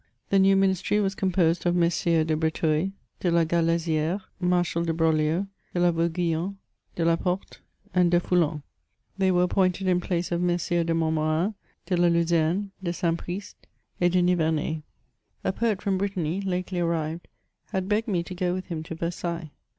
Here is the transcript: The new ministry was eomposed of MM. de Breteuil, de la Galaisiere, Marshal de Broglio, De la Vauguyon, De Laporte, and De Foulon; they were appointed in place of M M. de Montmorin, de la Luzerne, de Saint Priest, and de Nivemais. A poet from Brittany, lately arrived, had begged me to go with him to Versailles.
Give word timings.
The 0.31 0.39
new 0.39 0.55
ministry 0.55 0.99
was 0.99 1.15
eomposed 1.15 1.63
of 1.67 1.75
MM. 1.75 2.25
de 2.25 2.35
Breteuil, 2.35 2.91
de 3.19 3.29
la 3.29 3.43
Galaisiere, 3.43 4.19
Marshal 4.39 4.83
de 4.83 4.93
Broglio, 4.93 5.45
De 5.75 5.79
la 5.79 5.91
Vauguyon, 5.91 6.57
De 6.95 7.05
Laporte, 7.05 7.59
and 7.93 8.09
De 8.09 8.19
Foulon; 8.19 8.63
they 9.19 9.29
were 9.29 9.43
appointed 9.43 9.85
in 9.85 10.01
place 10.01 10.31
of 10.31 10.41
M 10.41 10.49
M. 10.49 10.57
de 10.57 10.95
Montmorin, 10.95 11.53
de 11.85 11.95
la 11.97 12.07
Luzerne, 12.07 12.71
de 12.81 12.91
Saint 12.91 13.19
Priest, 13.19 13.67
and 13.99 14.13
de 14.13 14.23
Nivemais. 14.23 14.81
A 15.43 15.53
poet 15.53 15.83
from 15.83 15.99
Brittany, 15.99 16.41
lately 16.41 16.79
arrived, 16.79 17.27
had 17.67 17.87
begged 17.87 18.07
me 18.07 18.23
to 18.23 18.33
go 18.33 18.55
with 18.55 18.65
him 18.69 18.81
to 18.81 18.95
Versailles. 18.95 19.51